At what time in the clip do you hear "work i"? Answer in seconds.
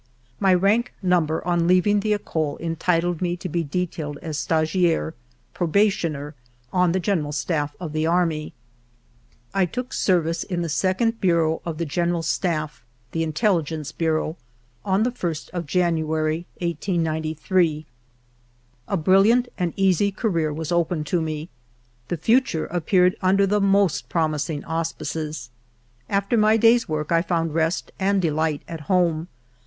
26.89-27.21